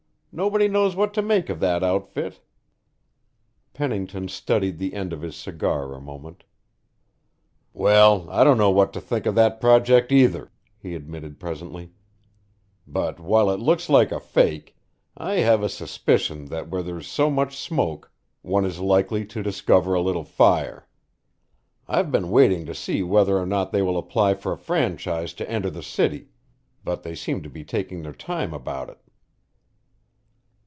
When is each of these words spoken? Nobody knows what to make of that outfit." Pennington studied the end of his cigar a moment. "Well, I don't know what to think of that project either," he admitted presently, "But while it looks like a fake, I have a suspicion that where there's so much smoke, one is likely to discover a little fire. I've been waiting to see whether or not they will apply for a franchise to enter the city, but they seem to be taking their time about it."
Nobody 0.33 0.69
knows 0.69 0.95
what 0.95 1.13
to 1.15 1.21
make 1.21 1.49
of 1.49 1.59
that 1.59 1.83
outfit." 1.83 2.39
Pennington 3.73 4.29
studied 4.29 4.77
the 4.77 4.93
end 4.93 5.11
of 5.11 5.21
his 5.23 5.35
cigar 5.35 5.93
a 5.93 5.99
moment. 5.99 6.45
"Well, 7.73 8.29
I 8.31 8.45
don't 8.45 8.57
know 8.57 8.69
what 8.71 8.93
to 8.93 9.01
think 9.01 9.25
of 9.25 9.35
that 9.35 9.59
project 9.59 10.09
either," 10.09 10.49
he 10.79 10.95
admitted 10.95 11.37
presently, 11.37 11.91
"But 12.87 13.19
while 13.19 13.49
it 13.51 13.59
looks 13.59 13.89
like 13.89 14.13
a 14.13 14.21
fake, 14.21 14.73
I 15.17 15.33
have 15.39 15.63
a 15.63 15.67
suspicion 15.67 16.45
that 16.45 16.69
where 16.69 16.81
there's 16.81 17.07
so 17.07 17.29
much 17.29 17.57
smoke, 17.57 18.09
one 18.41 18.63
is 18.63 18.79
likely 18.79 19.25
to 19.25 19.43
discover 19.43 19.93
a 19.95 20.01
little 20.01 20.23
fire. 20.23 20.87
I've 21.89 22.09
been 22.09 22.31
waiting 22.31 22.65
to 22.67 22.73
see 22.73 23.03
whether 23.03 23.37
or 23.37 23.45
not 23.45 23.73
they 23.73 23.81
will 23.81 23.97
apply 23.97 24.35
for 24.35 24.53
a 24.53 24.57
franchise 24.57 25.33
to 25.33 25.51
enter 25.51 25.69
the 25.69 25.83
city, 25.83 26.29
but 26.85 27.03
they 27.03 27.15
seem 27.15 27.41
to 27.43 27.49
be 27.49 27.65
taking 27.65 28.03
their 28.03 28.13
time 28.13 28.53
about 28.53 28.89
it." 28.89 28.97